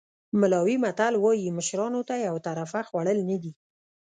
[0.39, 3.51] ملاوي متل وایي مشرانو ته یو طرفه خوړل نه دي.